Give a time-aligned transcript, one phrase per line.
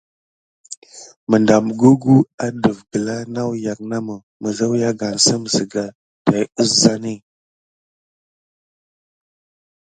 [1.29, 2.15] Məɗam gugu
[2.45, 5.85] adəf gəla nawyak namə, məzawyagansəm zəga
[6.25, 7.15] tay əzani.